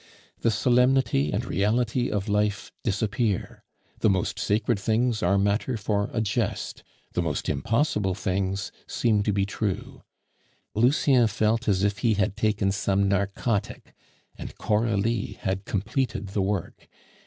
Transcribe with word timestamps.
The 0.39 0.49
solemnity 0.49 1.31
and 1.31 1.45
reality 1.45 2.09
of 2.09 2.27
life 2.27 2.71
disappear, 2.83 3.63
the 3.99 4.09
most 4.09 4.39
sacred 4.39 4.79
things 4.79 5.21
are 5.21 5.37
matter 5.37 5.77
for 5.77 6.09
a 6.11 6.21
jest, 6.21 6.81
the 7.13 7.21
most 7.21 7.47
impossible 7.47 8.15
things 8.15 8.71
seem 8.87 9.21
to 9.21 9.31
be 9.31 9.45
true. 9.45 10.01
Lucien 10.73 11.27
felt 11.27 11.67
as 11.67 11.83
if 11.83 11.99
he 11.99 12.15
had 12.15 12.35
taken 12.35 12.71
some 12.71 13.07
narcotic, 13.07 13.93
and 14.35 14.57
Coralie 14.57 15.33
had 15.39 15.65
completed 15.65 16.29
the 16.29 16.41
work. 16.41 16.87